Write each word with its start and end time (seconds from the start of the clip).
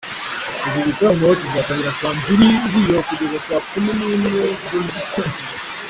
Iki 0.67 0.79
gitaramo 0.87 1.27
kizatangira 1.41 1.93
mbiri 2.17 2.47
z'ijoro 2.71 2.99
kugeza 3.07 3.37
saa 3.47 3.63
kumi 3.71 3.91
n'imwe 3.97 4.41
za 4.67 4.77
mu 4.83 4.89
gitondo. 4.95 5.33